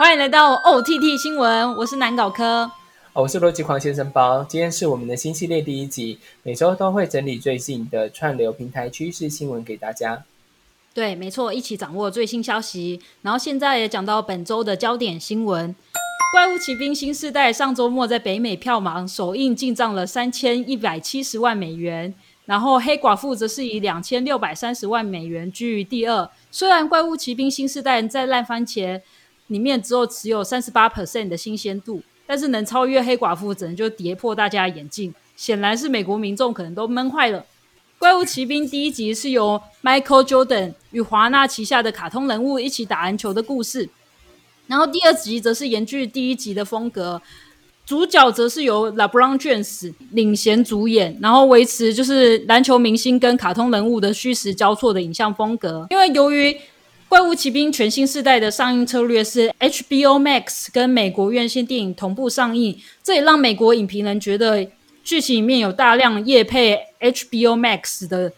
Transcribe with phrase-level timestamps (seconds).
[0.00, 2.70] 欢迎来到 OTT 新闻，我是南搞科。
[3.12, 4.42] 我是逻辑狂先生包。
[4.42, 10.24] 今天是我们的新系列第一集，每周都会整理最近的串流平台趋势新闻给大家。
[10.94, 12.98] 对，没错，一起掌握最新消息。
[13.20, 15.68] 然后现在也讲到本周的焦点新闻，
[16.32, 22.14] 《怪物骑兵新世代》上周末在北美票房首映进账了三千一百七十万美元，
[22.46, 26.30] 然后《黑寡妇》则是以两千六百三十万美元居于第二。
[26.50, 29.02] 虽然《怪物骑兵新世代》在烂番茄
[29.50, 35.12] 里面只有持有三十八 percent 的新鲜度，但是能超越《黑寡妇》，只能就跌破大家的眼镜。
[35.36, 37.40] 显然是美国民众可能都闷坏了。
[37.98, 43.88] 《怪物骑兵》第一集是由 Michael Jordan 与华纳旗下的卡通人物一起打篮球的故事，
[44.66, 47.20] 然后第二集则是延续第一集的风格，
[47.84, 55.86] 主角则是由 LeBron James 领衔主演，然后维持就是篮球明星跟卡通人物的虚实交错的影像风格。
[55.90, 56.52] 因为由于
[57.10, 64.64] 《怪物骑兵》全新世代的上映策略是 HBO Max 跟美国院线电影同步上映，这也让美国影评人觉得。
[65.02, 68.30] 剧情里面有大量夜配 HBO Max 的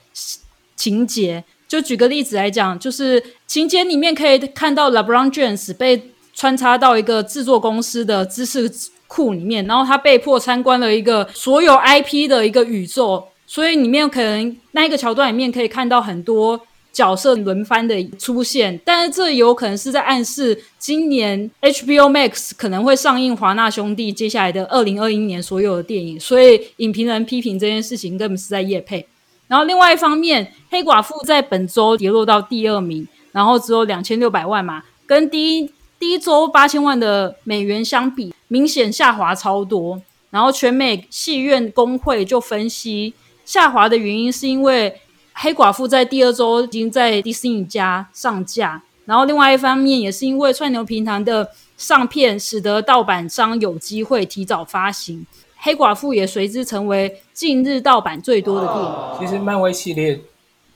[0.75, 8.73] 情节，就举个例子来讲，就是情节里面可以看到 LeBron James 被穿插到一个制作公司的知识
[9.07, 16.59] 库里面，然后他被迫参观了一个所有 IP 的一个宇宙，所以里面可能那一个桥段里面可以看到很多。
[16.93, 29.07] 角色轮番的出现，但是这有可能是在暗示今年 HBO Max 可能会上映华纳兄弟接下来的二零二一年所有的电影，所以影评人批评这件事情根本是在夜配。
[29.49, 40.03] 然后另外一方面，黑寡妇在本周跌落到第二名，然后只有两千六百万嘛，跟第一第一周八千万的美元相比，明显下滑超多。
[40.29, 43.15] 然后全美戏院工会就分析，
[43.47, 45.01] 下滑的原因是因为。
[45.35, 55.27] 黑寡妇在第二周已经在迪士尼家上架，然后另外一方面也是因为串流平台的上片，使得盗版商有机会提早发行。
[55.57, 58.93] 黑寡妇也随之成为近日盗版最多的电影。
[59.19, 60.21] 其实漫威系列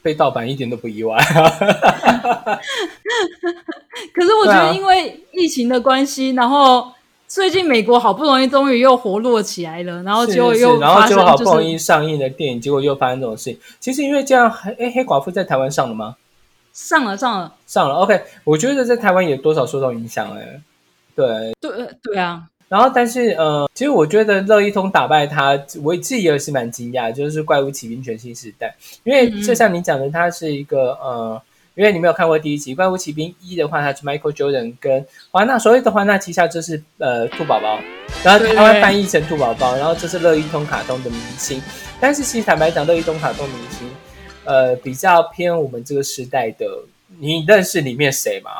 [0.02, 1.16] 被盗版一点都不意外。
[4.12, 6.92] 可是我觉得因为疫情的关系，然后。
[7.28, 13.58] 最近美国好不容易终于又活络起来了，然后结果又然后就好不容易上映的电影，结果又发生这种事情。
[13.80, 16.16] 其实因为这样，黑黑寡妇在台湾上了吗？
[16.72, 17.96] 上了，上了，上了。
[17.96, 20.60] OK，我觉得在台湾也多少受到影响哎。
[21.14, 21.70] 对，对，
[22.02, 22.44] 对啊。
[22.68, 31.42] 然后，但是呃，其实我觉得乐一通打败他，我自己也是蛮惊讶，就是怪物骑兵全新时代，因为就像你讲的，它是一个呃。
[31.76, 37.78] 因为你没有看过第一集《怪物骑兵一》的话，它是 Michael Jordan 跟华纳，所谓的华纳旗下就是呃兔宝宝，
[38.24, 41.62] 然后台湾翻译成兔宝宝，然后这是乐一通卡通的明星。
[42.00, 43.88] 但是其实坦白讲，乐一通卡通明星，
[44.44, 46.66] 呃，比较偏我们这个时代的。
[47.20, 48.50] 你认识里面谁吗？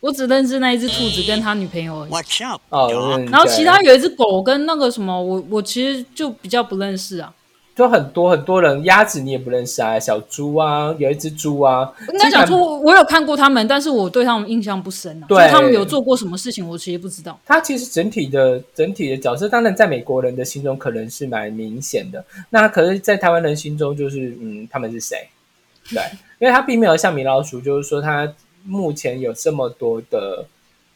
[0.00, 2.06] 我只认识那一只兔子跟他女朋友。
[2.10, 2.60] Watch out！
[2.68, 7.32] 哦，然后其他有一只狗跟那个什么，我我其实就比较不认识啊。
[7.78, 11.88] 就很多很多人，鸭子你也不认识啊，小猪啊，有一只猪啊。
[12.12, 15.26] 应该讲说，我有看过他们，但是我对他们印象不深啊。
[15.28, 17.38] 对，他们有做过什么事情，我其实不知道。
[17.46, 22.24] 他其实整体的整体的角色，当然在美国人的心中可能是蛮明显的。
[22.50, 25.28] 那可是，在台湾人心中，就是嗯，他们是谁？
[25.90, 26.02] 对，
[26.40, 28.34] 因为他并没有像米老鼠，就是说他
[28.64, 30.44] 目前有这么多的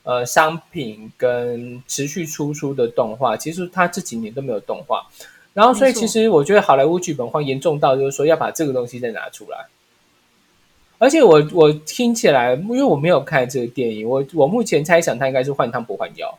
[0.02, 5.06] 呃商品跟持续输出的动画，其实他这几年都没有动画。
[5.54, 9.66] 然后，所以其实我觉得好莱坞剧本荒严重到，就是说要把这个东西再拿出来。
[10.98, 16.38] 而且我我听起来，因为我没有看这个电影，我我目前猜想他应该是换汤不换药。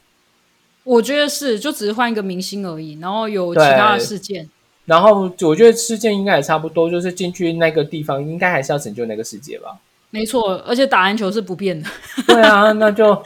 [0.83, 4.49] 我觉得是，就只是换一个明星而已，然后有其他的事件。
[4.85, 9.77] 然后我觉得事件应该也差不多，就是进去那个地方，应该还是要拯救那个世界吧。
[10.09, 11.89] 没错，而且打篮球是不变的。
[12.25, 13.21] 对啊，那就。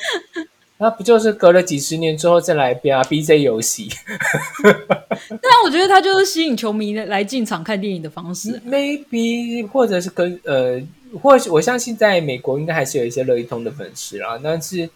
[0.80, 3.90] 那不就是隔了几十年之后再来一遍啊？B J 游戏，
[5.28, 8.62] 但我觉得他就是吸引球迷来进场看电影的方式。
[8.64, 10.80] Maybe 或者是跟呃，
[11.20, 14.40] 或许我相信在美国应该还是有一些乐一通的粉丝啦。
[14.44, 14.88] 但是，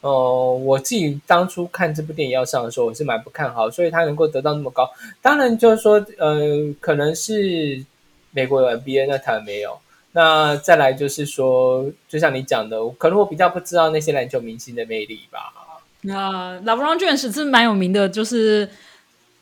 [0.00, 0.10] 呃，
[0.54, 4.90] 我自己当初看这部电影要上的时候，我是蛮不看好，所以它能够得到那么高，
[5.20, 7.84] 当然就是说，呃，可能是
[8.30, 9.78] 美国有 N B A，那台湾没有。
[10.16, 15.52] 那再来就是说，就像你讲的，可能我比较不知道那些篮球明星的魅力吧。
[16.00, 18.66] 那 LeBron James 是蛮有名的，就是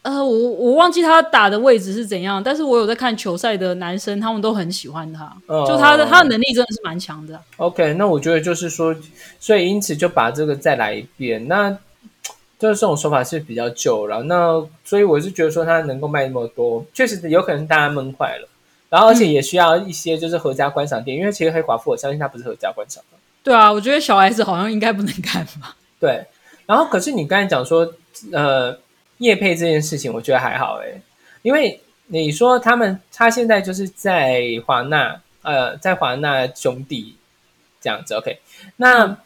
[0.03, 7.41] 呃，我我忘记他打的位置是怎样，但是我有在看球赛的男生，他们都很喜欢他，就他的他的能力真的是蛮强的。
[7.59, 8.93] OK，那我觉得就是说，
[9.39, 11.71] 所以因此就把这个再来一遍，那
[12.59, 14.25] 就是这种说法是比较旧了。
[14.25, 18.49] 那所以我是觉得说，他能够卖那么多，确实有可能大家闷坏了。
[18.95, 23.19] 然后，而且也需要一些就是合家观赏电影，因为其实黑寡妇，我相信它不是合家观赏的。
[23.43, 25.77] 对啊，我觉得小孩子好像应该不能看吧。
[25.99, 26.25] 对，
[26.65, 27.93] 然后可是你刚才讲说，
[28.31, 28.79] 呃，
[29.19, 31.03] 叶配这件事情，我觉得还好诶，
[31.43, 37.17] 因为你说他们他现在就是在华纳，呃，在华纳兄弟
[37.81, 38.39] 这样子，OK，
[38.77, 39.19] 那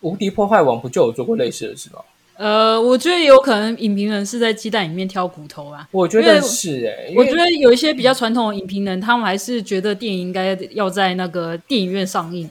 [0.00, 2.00] 无敌破坏王不就有做过类似的事吗？
[2.36, 5.86] 呃，我觉得有可能影评人是在鸡蛋里面挑骨头啊。
[5.92, 12.50] 我觉得是哎，我觉得有一些比较传统的影评人，他们还是觉得电影应该要在那个电影院上映。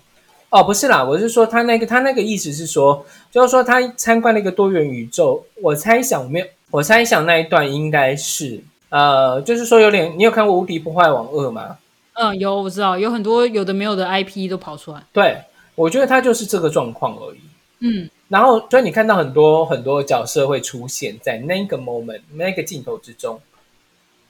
[0.50, 5.46] 哦，不是啦，我是说他那个他那个意思是说，就是说他参观了一个多元宇宙。
[5.62, 11.78] 我猜想没有，我猜想那一段应该是呃，就是说有点，你有看过《无敌破坏王二》吗？
[12.14, 15.04] 嗯，有，我知道有很多有的没有的 IP 都跑出来。
[15.12, 15.36] 对，
[15.76, 17.40] 我觉得他就是这个状况而已。
[17.80, 18.10] 嗯。
[18.34, 23.40] 然后，所以你看到很多很多角色会出现在那个 moment 那个镜头之中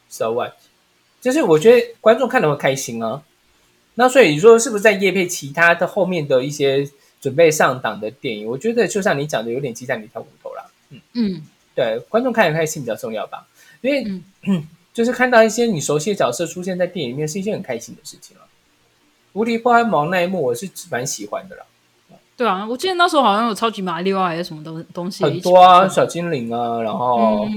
[0.10, 0.52] ，so what？
[1.22, 3.24] 就是我觉得观众看的会开心啊。
[3.94, 6.86] 那所以你说是不是在夜配其他的后面的一些
[7.22, 8.46] 准备上档的电影？
[8.46, 10.66] 我觉得就像你讲的，有点鸡蛋里挑骨头啦。
[10.90, 11.42] 嗯嗯，
[11.74, 13.48] 对，观众看得开心比较重要吧？
[13.80, 14.22] 因为
[14.94, 18.44] 就是看到一些你熟悉的角色出现在电影里面，是一件很开心的事情啊。
[19.32, 21.66] 无敌破坏王那一幕，我是蛮喜欢的啦。
[22.36, 27.48] 对啊，我记得那时候好像有超级马里奥还是什么东东西，很多啊，小精灵啊，然后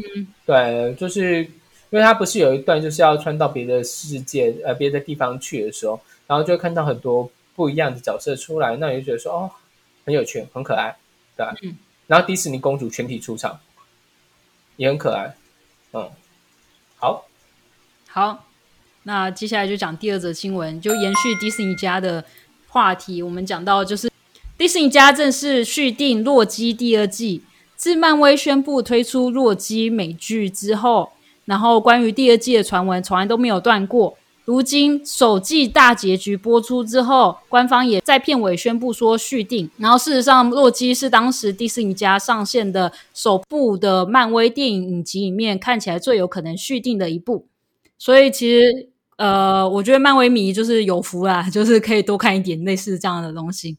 [0.44, 9.50] 对，就是因为他不是有一段就是要穿到别的世界呃别的地方去的时候，然后就会看到很多不一样的角色出来，那你就觉得说哦，
[10.04, 10.94] 很有趣，很可爱，
[11.36, 11.74] 对嗯，
[12.06, 13.58] 然后迪士尼公主全体出场，
[14.76, 15.34] 也很可爱，
[15.94, 16.10] 嗯，
[16.98, 17.24] 好，
[18.08, 18.44] 好，
[19.04, 22.22] 那接下来就讲第二则新闻，就延续迪士尼家的
[22.68, 24.10] 话题，我们讲到就是。
[24.58, 27.42] 迪士尼家正式续订《洛基》第二季。
[27.76, 31.10] 自漫威宣布推出《洛基》美剧之后，
[31.44, 34.16] 然后关于第二季的传闻从来都没有断过。
[34.46, 39.68] 如今首季大结局播出之后，官方也在片尾宣布说续订。
[39.76, 47.46] 然后事实上，《洛基》是当时迪士尼家上线的首部的漫威电影影集里面看起来最有可能续订的一部。
[47.98, 48.88] 所以其实，
[49.18, 53.76] 呃，我觉得漫威迷就是有福啦，就是可以多看一点类似这样的东西。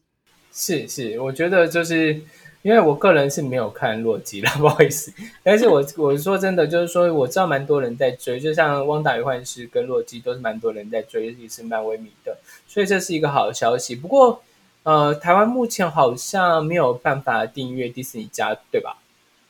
[0.60, 2.20] 是是，我觉得就是
[2.62, 5.12] 因为我个人是没有看洛基了， 不好意思。
[5.44, 13.94] 但是我我说真的，就是说我知道蛮多人在追，就像《汪达与幻视》跟洛基都是蛮多人在追，也是漫威迷的，所以这是一个好消息。
[13.94, 14.42] 不过，
[14.82, 18.96] 呃，台湾目前好像没有办法订阅迪士尼家，对吧？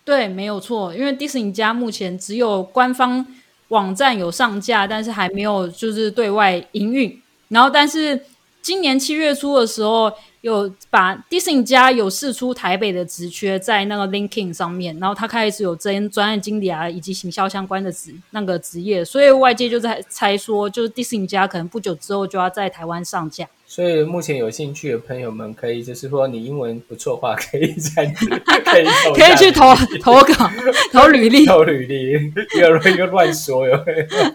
[0.05, 3.27] 对，没有错，因为迪士尼家目前只有官方
[3.69, 7.19] 网站有上架，但是还没有就是对外营运。
[7.49, 8.27] 然后，但是
[8.61, 10.13] 今年七月初的时候。
[10.41, 23.49] 有把 Disney 家有试出台北的职缺在那个 Linking 上面，然后他开始有增专案经理啊以及行销相关的职那个职业，所以外界就在猜说，就是 Disney 家可能不久之后就要在台湾上架。
[23.71, 28.85] 所以目前有兴趣的朋友们，可以就是说你英文不错的话，可以在可以
[29.15, 30.51] 可以去投投稿
[30.91, 32.13] 投履历投履历，
[32.57, 33.79] 一个一个乱说哟。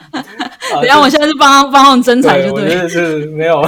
[0.86, 3.60] 然后我现在是帮帮他们征才，就对，是没有，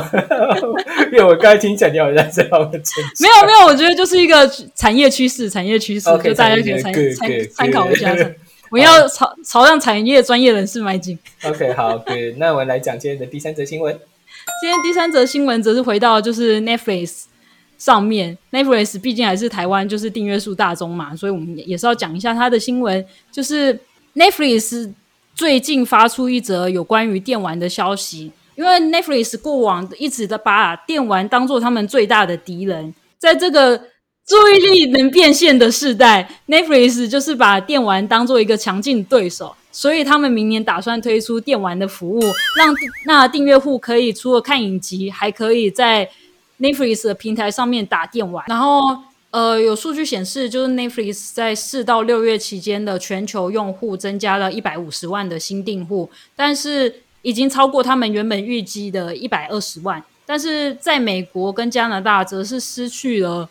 [1.11, 8.15] 因为我刚才听讲你好像在帮我们征，没有没有，我觉得就是一个产业趋势，产业趋势，就大家可以参参参考一下。
[8.69, 11.17] 我要朝朝向产业专业人士迈进。
[11.43, 13.97] OK，好，对，那我们来讲今天的第三则新闻。
[14.61, 17.23] 今天第三则新闻则是回到就是 Netflix
[17.77, 23.79] 上面，Netflix 毕竟还是台湾就是订阅数大宗嘛，所以我们也是要讲一下它的新闻，就是
[24.15, 24.91] Netflix。
[25.35, 33.77] 最近发出一则有关于电玩的消息，因为 Netflix 过往一直的把电玩当做他们最大的敌人，在这个
[34.25, 42.21] 注意力能变现的时代，Netflix 就是把电玩当做一个强劲对手，所以他们明年打算推出电玩的服务，
[42.57, 42.73] 让
[43.05, 46.09] 那订阅户可以除了看影集，还可以在
[46.59, 48.79] Netflix 的平台上面打电玩，然后。
[49.31, 60.01] 呃，有数据显示，就是 Netflix 在四到六月期间的全球用户增加了一百五十万的新订户，但是已经超过他们原本预计的一百二十万。
[60.25, 63.49] 但是在美国跟加拿大，则是失去了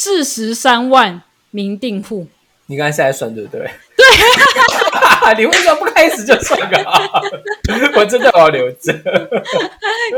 [0.00, 2.28] 四十三万名订户。
[2.66, 3.68] 你刚才是在算对不对？
[3.96, 7.20] 对， 你为什么不开始就算个号？
[7.98, 8.92] 我真的要留着。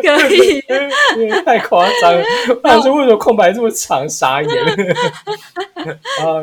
[0.02, 0.60] 可以，
[1.46, 2.22] 太夸张了。
[2.62, 4.06] 当时为什么空白这么长？
[4.06, 4.50] 傻眼。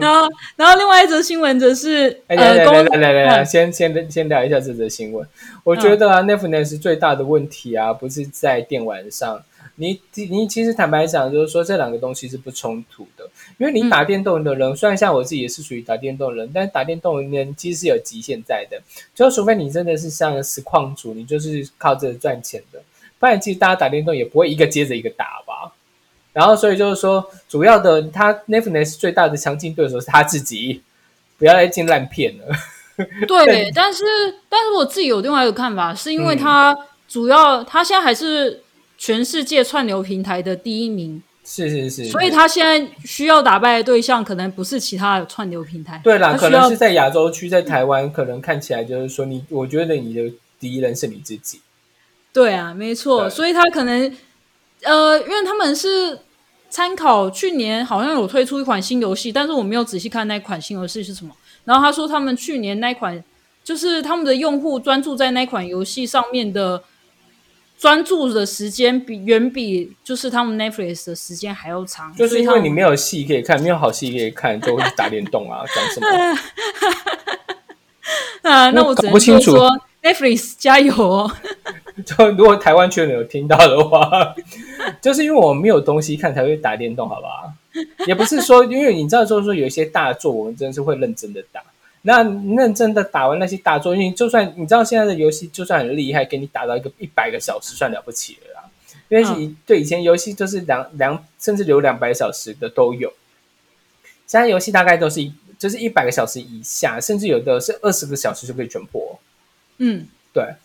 [0.02, 5.24] 然后，然后另外一则新闻则是，来来来来来来，先先先聊一下这则新闻。
[5.64, 9.44] 我觉得啊，Netflix 最大的问题啊，不是在电玩上。
[9.80, 18.82] 你你其实坦白讲，就是说这两个东西是不冲突的，因为你打电动的人，虽然像我自己也是属于打电动人，但是打电动人其实是有极限在的，
[19.16, 22.82] 就除非你真的是像实况主，你就是靠这赚钱的，
[23.20, 25.72] 不然其实大家打电动也不会一个接着一个打吧。
[26.34, 30.82] 然后所以就是说，主要的他 Netflix 最大的强劲对手是他自己，
[31.38, 32.56] 不要再进烂片了。
[33.28, 34.04] 对， 但是
[34.50, 38.62] 但是我自己有另外一个看法，是因为他主要他现在还是
[38.98, 51.62] 全世界串流平台的第一名，是是是，所以他现在需要打败的对象可能不是其他的串流平台，对啦，可能是在亚洲区，在台湾，可能看起来就是说你，我觉得你的敌人是你自己。
[52.34, 54.16] 对啊，没错，所以他可能
[54.84, 56.20] 呃，因为他们是
[56.70, 61.34] 参考去年好像有推出一款新游戏，但是我没有仔细看那款新游戏是什么。
[61.66, 63.24] 然后他说他们去年那款
[63.64, 66.84] 就是他们的用户专注在那款游戏上面的
[67.78, 76.08] 专注的时间比远比就是他们 Netflix 的时间还要长，就是因为你没有戏可以看，没有好戏可以看，就会去打电动啊，讲什么？
[78.50, 81.32] 啊，那我只能搞不清楚说说 Netflix 加油哦。
[82.06, 84.34] 就如果台湾圈的有听到的话，
[85.02, 87.54] 就是因为我没有东西看才会打电动，好不好？
[88.08, 91.62] 也不是说，因为你知道，就是说有一些大作，我们真的是会认真的打。
[92.08, 98.70] 那认真的打完那些大作，因为就算你知道现在的游戏就算很厉害，给你打到一个一百个小时算了不起了啦。
[99.10, 103.12] 因为以、对以前游戏就是两两甚至有两百小时的都有，
[104.26, 109.20] 现在游戏大概都是一就是一百个小时以下，甚至有的是二十个小时就可以全破。
[109.80, 110.56] 嗯，对，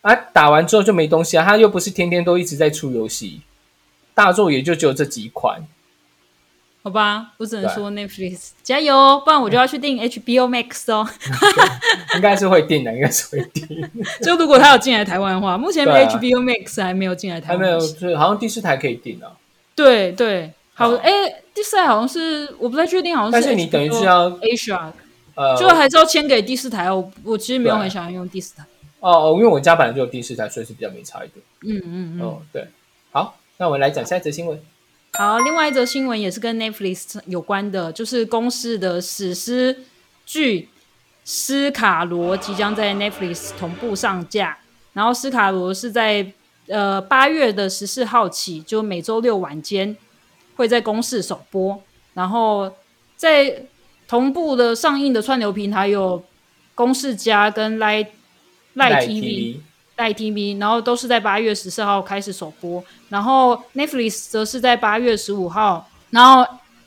[0.00, 3.42] 啊，打完之后就没东西啊，他又不是天天都一直在出游戏，
[4.14, 5.62] 大作也就只有这几款。
[6.82, 11.06] 好吧，我只能说 Netflix 加油哦，不然我就要去订 HBO Max 哦。
[12.16, 13.66] 应该是会订的，应该是会订，
[14.24, 17.58] 就如果他有进来台湾的话，目前 HBO Max 还没有进来台湾。
[17.58, 19.30] 还没有，就是好像第四台可以订啊。
[19.74, 21.10] 对对，好，好哎，
[21.52, 24.90] 第四台好像是我不太确定，好像是但是你等于是要 Asia，
[25.34, 26.90] 呃，就还是要签给第四台。
[26.90, 28.64] 我我其实没有很想要用第四台。
[29.00, 31.44] 哦，因为我家本来就有第四台，所以是比较没差一点。
[31.62, 32.22] 嗯嗯嗯。
[32.22, 32.66] 哦，对，
[33.12, 34.58] 好，那我们来讲下一则新闻。
[35.12, 39.76] 好，另外一则新闻也是跟 Netflix 有关的，就是公司的史诗
[40.24, 40.62] 剧
[41.24, 44.56] 《斯卡罗》即将在 Netflix 同步上架。
[44.92, 46.32] 然后，斯卡罗是在
[46.68, 49.96] 呃八月的十四号起，就每周六晚间
[50.56, 51.82] 会在公视首播。
[52.14, 52.72] 然后，
[53.16, 53.64] 在
[54.08, 56.24] 同步的上映的串流平台有
[56.74, 58.06] 公视加跟 Line
[58.76, 59.56] TV。
[60.00, 66.42] 带 TV，然后都是在八月十四号开始首播，然后 Netflix 则是在八月十五号，然后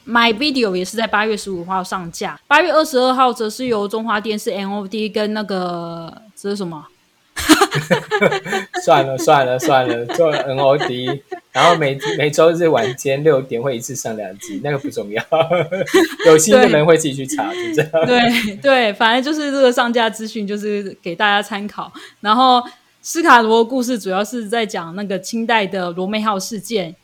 [0.07, 2.39] My Video 也是在八月十五号上架。
[2.47, 6.87] 八月二十二号则是由中华电视 NOD 跟那个这是什么？
[8.83, 15.23] 算了算了算了，做 NOD，然后每每周日晚间六点会一次上两集，那个不重要，
[16.25, 17.91] 有心的人会自己去查，就这样。
[18.07, 21.91] 对对，反正就是这个上架资讯，就是给大家参考。
[22.21, 22.63] 然后
[23.05, 26.95] 斯卡罗的故事主要是在讲那个清代的罗妹号事件，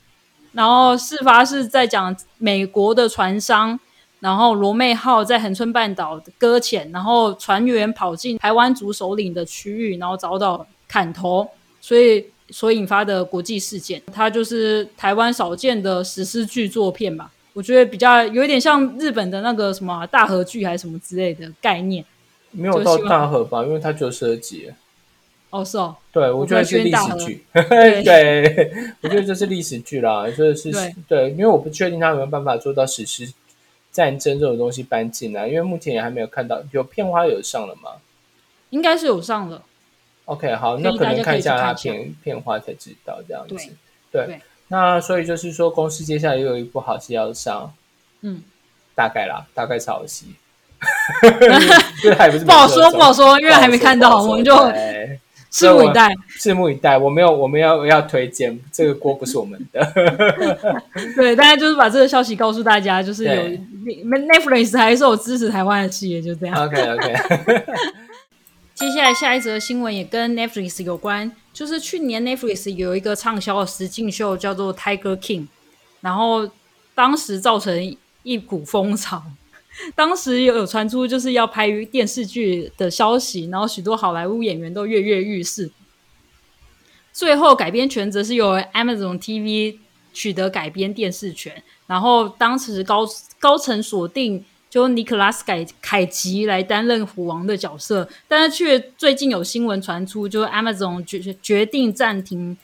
[0.52, 3.78] 然后事发是在讲美国的船商，
[4.20, 11.46] 然后罗妹号在恒春半岛搁浅，然后船员跑进台湾族首领的区域，然后遭到砍头，
[11.82, 14.00] 所以所引发的国际事件。
[14.10, 17.30] 它就是台湾少见的史诗剧作片吧。
[17.52, 22.02] 我觉得比较有一点像日本的那个什么大河剧还是什么之类的概念。
[22.52, 24.70] 没有到大河吧，因为它只有十二集。
[25.50, 27.44] 哦，是哦，对，我觉得是历史剧。
[27.52, 33.32] 对对，我觉得这是历史剧啦，就是对对，因为我不确定他有没有办法做到史诗
[33.92, 37.90] 战争这种东西搬进来，因为目前也还没有看到有片花有上了吗
[38.70, 39.62] 应该是有上了。
[40.26, 43.70] ？OK，好，那可能看一下它看一下片片花才知道这样子。
[44.12, 47.74] 对那所以就是说，公司接下来又有一部好戏要上，
[48.20, 48.40] 嗯，
[48.94, 50.26] 大概啦，大概是好戏。
[52.00, 55.19] 这还不是不好说，不好说，因为还没看到，我们就对
[55.52, 56.14] 拭目以待。
[56.38, 56.96] 拭目以待。
[56.96, 59.92] 我没有，我们要要推荐这个锅不是我们的。
[61.16, 63.58] 对，大家就是把这个消息告诉大家，就是有对
[64.04, 66.64] Netflix 还是有支持台湾的企业，就这样。
[66.64, 67.14] OK OK，
[68.74, 75.40] 接下来下一则新闻也跟 Netflix 有关，就是去年 Netflix 有一个畅销的实境秀叫做《Tiger King》，
[76.00, 76.48] 然后
[76.94, 79.22] 当时造成一股风潮。
[79.94, 85.70] 当时有有传出就是要拍电视剧的消息，然后许多好莱坞演员都跃跃欲试。
[87.12, 89.78] 最后改编权则是由 Amazon TV
[90.12, 93.06] 取得改编电视权，然后当时高
[93.38, 102.56] 高层锁定就尼克拉斯凯凯奇来担任虎王的角色，但是却最近有新闻传出，就 Amazon 决决定暂停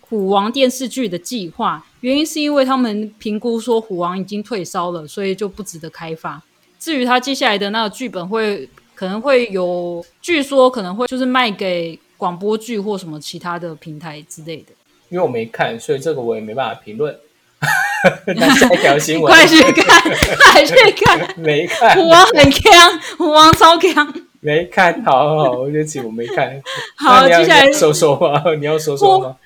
[0.00, 6.40] 虎王电视剧的计划，原因是因为他们评估说虎王已经退烧了，所以就不值得开发。
[6.78, 14.72] 至于他接下来的那个剧本会可能会有，据说可能会就是卖给广播剧或什么其他的平台之类的。
[15.08, 17.16] 因为我没看，所以这个我也没办法评论。
[18.36, 20.02] 那下一条新闻， 快去看，
[20.38, 24.14] 快去看， 没看，虎王很强，虎王超强。
[24.40, 26.62] 没看，好好，对不起，我没看。
[26.96, 28.40] 好，接下来说说吗？
[28.60, 29.36] 你要说说吗？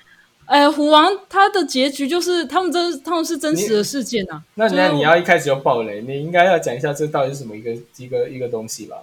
[0.47, 4.43] 哎，虎王他的结局就是他们真他们是真实的事件啊。
[4.55, 8.97] 那就是那你要一开始就爆雷，你应该要讲一下这到底是什么一个一个一个东西吧？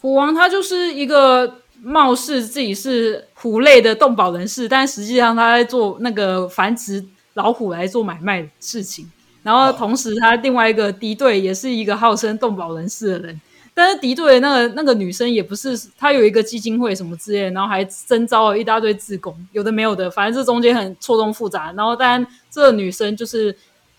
[0.00, 9.10] 虎王他就是一个貌似自己是虎类的动保人士，但实际上他在做那个繁殖老虎来做买卖的事情。
[9.42, 13.40] 然后同时，他另外一个敌对也是一个号称动保人士的人，
[13.76, 21.72] 但是敌对的那个那个女生也不是，她有一个基金会什么之类，然后还征招了一大堆自工，有的没有的，反正这中间很错综复杂。
[21.72, 23.56] 然后，当然这女生就是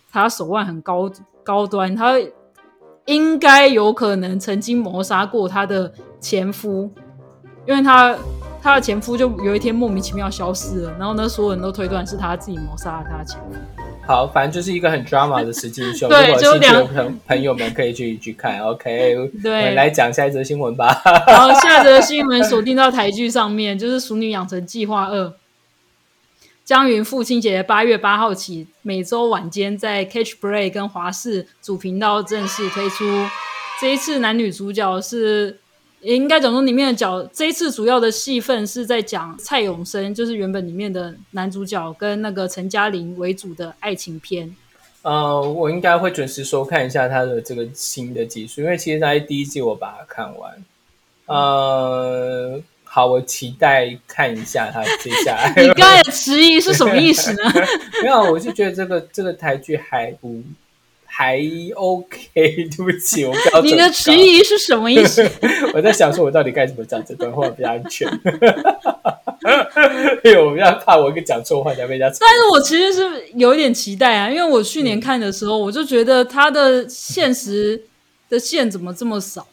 [0.10, 1.12] 她手腕很高
[1.44, 2.14] 高端，她
[3.04, 6.90] 应该有可能曾经谋杀过她的前夫，
[7.68, 8.18] 因为她
[8.62, 13.85] 她的前夫就有一天莫名其妙消失了，然后呢，所有人都推断是她自己谋杀了她的前夫。
[14.08, 18.60] 好，反正就是一个很 drama 的实境秀， 对就两朋朋友们可以去去看。
[18.60, 21.02] OK， 我对们来讲下一则新闻吧。
[21.28, 25.26] 然后下则新闻锁定到台剧上面，就是《熟女养成计划二》，
[26.64, 33.04] 将于父亲节八月八号起，每周晚间在 Catch Play 跟华视主频道正式推出。
[33.82, 35.60] 这一次男女主角是，
[36.06, 44.56] 也应该讲说里面的角，这一次主要的戏份是在讲蔡永生，就是原本里面的男主角跟那个陈嘉玲为主的爱情片。
[45.02, 50.64] 呃，我应该会准时收看一下他的这个新的技术，因为其实在第一季我把它看完。
[51.26, 55.54] 呃，好，我期待看一下他接下来。
[55.58, 57.52] 你刚才的迟疑是什么意思呢？
[58.04, 60.44] 没有，我就觉得这个这个台剧还不
[61.18, 61.40] 还
[61.76, 62.20] OK。
[62.36, 65.26] 对不起， 我不要你的迟疑是什么意思？
[65.74, 68.06] 我在想说，我到底该怎么讲这段话比较安全？
[70.26, 72.18] 因为我比较怕我一个讲错话，才被人家。
[72.20, 77.82] 但是我其实是有一点期待啊，因为我去年看的时候，我就觉得他的现实
[78.30, 79.48] 的线怎么这么少，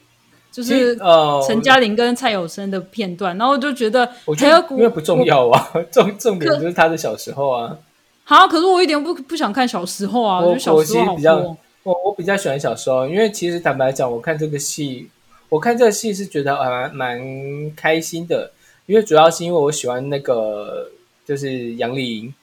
[0.50, 7.76] 就是呃，陈嘉玲跟蔡有生的片段，然后我就觉得我觉得因为不重要啊，重重点就是他的小时候啊。
[8.24, 11.56] 好，可是我一点不不想看小时候啊，我我觉得小时候比较。
[11.84, 15.10] 我我比较喜欢小时候，因为其实坦白讲，我看这个戏，
[15.48, 18.52] 我看这个戏是觉得还蛮蛮开心的，
[18.86, 20.92] 因为主要是因为我喜欢那个
[21.26, 22.34] 就是杨丽莹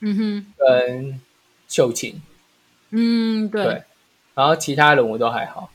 [0.00, 1.20] 嗯哼跟
[1.68, 2.22] 秀琴，
[2.88, 3.82] 嗯，对，对，
[4.34, 5.70] 然后其他人我都还好。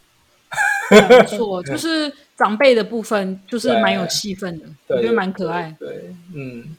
[0.89, 6.75] 对没错， 就是长辈的部分就是蛮有气氛的，我，觉得蛮可爱，对，嗯，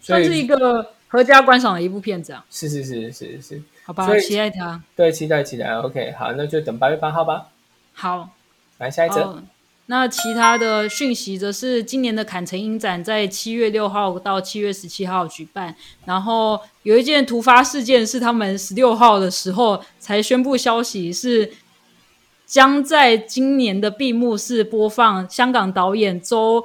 [0.00, 4.82] 所算是一个合家观赏的一部片子啊，是是是是是，好吧期待它。
[4.96, 5.70] 对，期待期待。
[5.74, 7.48] OK，好，那就等八月八号吧。
[7.92, 8.30] 好，
[8.78, 9.20] 来下一则。
[9.20, 9.42] 哦
[9.86, 15.74] 那其他的讯息则是今年的坎城影展在七月六号到七月十七号举办，
[16.06, 21.52] 然后有一件突发事件是他们十六号的时候才宣布消息，是
[22.46, 26.64] 将在今年的闭幕式播放香港导演周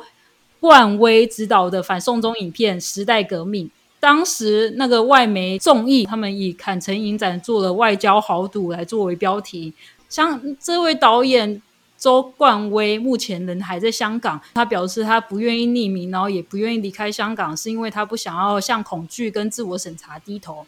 [0.62, 3.65] 冠威执导的反送中影片《时代革命》。
[3.99, 9.73] 当时那个外媒众议，他们以坎城影展做了外交豪赌来作为标题。
[10.07, 11.62] 像这位导演
[11.97, 20.65] 周冠威目前人还在香港，他表示他不愿意匿名，然后也不愿意离开香港，是因为他不想要向恐惧跟自我审查低头。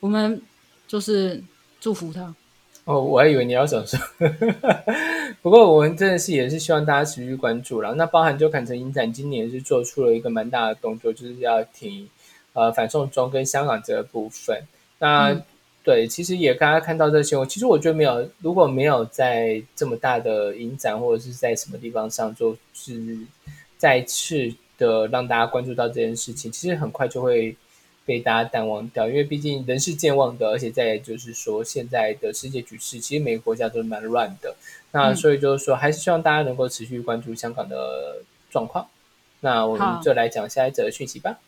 [0.00, 0.40] 我们
[0.88, 1.44] 就是
[1.78, 2.34] 祝福他。
[2.86, 4.00] 哦，我还以为你要想说，
[5.42, 7.94] 不过我们真的是也是希望大家持续关注了。
[7.94, 12.08] 那包含就坎城影展今年是做出了一个蛮大的动作，就是要停
[12.52, 14.62] 呃反送中跟香港这个部分。
[14.98, 15.42] 那、嗯
[15.82, 23.18] 对，其实也刚刚看到这个新闻，其实我觉得没有，如果没有在这么大的影展或者是在什么地方上做，是
[23.78, 27.56] 再次的让大家关注到这件事情，其实很快就会
[28.04, 34.54] 被大家淡忘掉，因为毕竟人是健忘的，而且再就是说现在的世界局势，其实每个国家都是蛮乱的，
[34.92, 38.18] 那嗯所以就是说，还是希望大家能够持续关注香港的
[38.50, 38.86] 状况。
[39.40, 41.38] 那我们就来讲下一则讯息吧。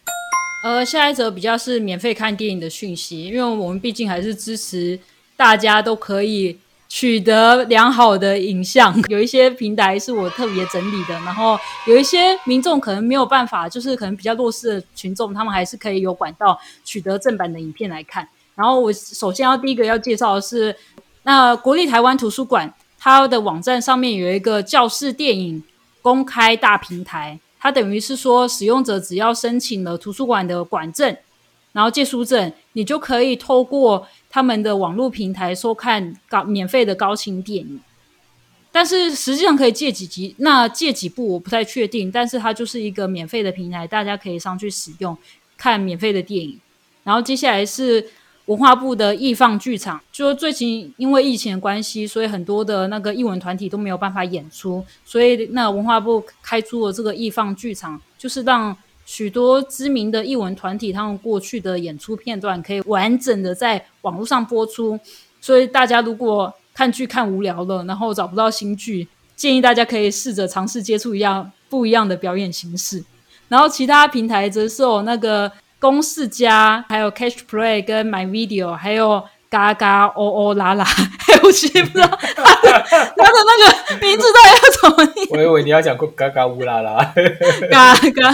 [0.62, 4.96] 呃，下一则比较是免费看电影的讯息，因为我们毕竟还是支持
[5.36, 6.56] 大家都可以
[6.88, 8.96] 取得良好的影像。
[9.10, 18.28] 有一些平台是我特别整理的，然后有一些民众可能没有办法，就是可能比较弱势的群众，他们还是可以有管道取得正版的影片来看。
[18.54, 20.76] 然后我首先要第一个要介绍的是，
[21.24, 25.64] 那国立台湾图书馆它的网站上面有一个教室电影
[26.00, 27.40] 公开大平台。
[27.62, 31.16] 它等于是说，使用者只要申请了图书馆的馆证，
[31.70, 37.80] 然后借书证，你就可以透过他们的网络平台收看高免费的高清电影。
[38.72, 42.10] 但是实际上可以借几集，那借几部我不太确定。
[42.10, 45.16] 但是它就是一个免费的平台，大家可以上去使用
[45.56, 46.58] 看免费的电影。
[47.04, 48.04] 然后接下来是
[48.46, 58.76] 文化部的艺放剧场，就最近因为疫情的关系，所以很多的那个艺文团体都没有办法演出，所以那文化部开出了这个艺放剧场，就是让
[59.06, 64.98] 许多知名的艺文团体他们过去的演出片段可以完整的在网络上播出。
[65.40, 73.04] 所以大家如果看剧看无聊了，然后找不到新剧，建议大家可以试着尝试接触一样不一样的表演形式。
[73.48, 75.50] 然后其他平台则是有那个
[75.82, 80.86] 公式加，还有 Catch Play 跟 My Video，还有嘎嘎哦哦啦啦，
[81.42, 85.26] 我其实不知道他 的他的那个名字到底要怎么念。
[85.30, 87.12] 我以为你要讲过嘎嘎乌拉拉，
[87.68, 88.30] 嘎嘎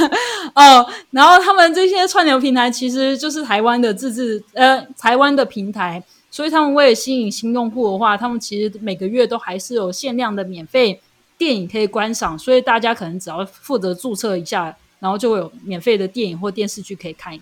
[0.55, 11.01] 哦，然后他们这些串流平台其实就是台湾的自制呃台湾的平台，所以他们为了吸引新用户的话，他们其实每个月都还是有限量的免费
[11.39, 17.39] 电影可以观赏，所以大家可能只要负责注册一下，然后就会有免费的电影或电视剧可以看。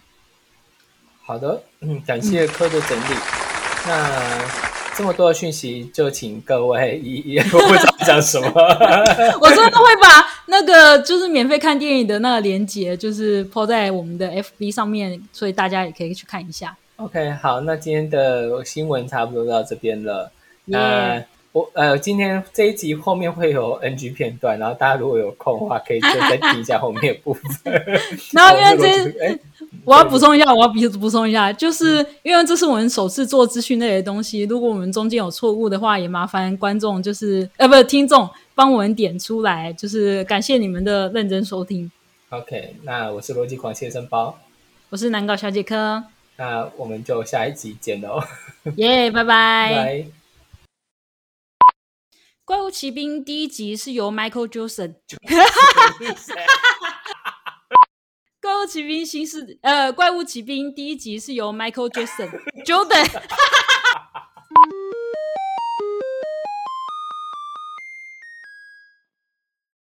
[1.24, 3.14] 好的，嗯，感谢科的整理。
[3.86, 4.66] 那
[4.96, 8.48] 这么多的讯息，就请各位一一我不知道讲什么。
[9.40, 16.76] 我真的会把那个就是免费看电影的那个链接，就是抛在我们的 FB 上面，所以大家也可以去看一下。
[16.96, 20.32] OK，好，那今天的新闻差不多到这边了。
[20.64, 27.72] 那耶我呃，今天这一集后面会有 NG 片段，然后大家如果有空的话，可以就 再听一下后面的部分。
[28.34, 29.38] 然后因为哦这
[29.86, 41.90] 我要补充一下，我要补补充一下，就是因为这是我们首次做资讯类的东西，如果我们中间有错误的话，也麻烦观众就是呃，不是听众帮我们点出来，就是感谢你们的认真收听。
[42.28, 44.38] OK，那我是逻辑狂先生包，
[44.90, 46.04] 我是南搞小姐科，
[46.36, 48.22] 那我们就下一集见喽，
[48.76, 49.72] 耶、拜拜。
[49.72, 50.06] 拜。
[52.46, 54.94] 怪物骑兵第一集是由 Michael Jackson，
[58.40, 62.30] 怪物骑兵新世呃，怪物骑兵第一集是由 Michael Jackson
[62.64, 63.04] Jordan